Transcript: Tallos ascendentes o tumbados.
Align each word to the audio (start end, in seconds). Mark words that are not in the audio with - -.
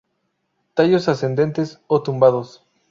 Tallos 0.73 1.07
ascendentes 1.09 1.79
o 1.87 2.01
tumbados. 2.01 2.65